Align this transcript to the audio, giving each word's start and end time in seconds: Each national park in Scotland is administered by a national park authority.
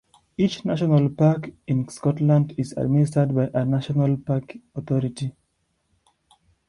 Each 0.35 0.65
national 0.65 1.09
park 1.11 1.51
in 1.67 1.87
Scotland 1.87 2.55
is 2.57 2.71
administered 2.71 3.35
by 3.35 3.51
a 3.53 3.63
national 3.63 4.17
park 4.17 4.57
authority. 4.73 5.35